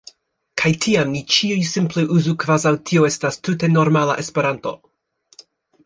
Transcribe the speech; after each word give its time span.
Kaj 0.61 0.69
tiam 0.85 1.11
ni 1.15 1.21
ĉiuj 1.35 1.59
simple 1.73 2.05
uzu 2.17 2.35
kvazaŭ 2.45 2.73
tio 2.91 3.07
estas 3.11 3.41
tute 3.49 3.71
normala 3.77 4.17
Esperanto. 4.25 4.77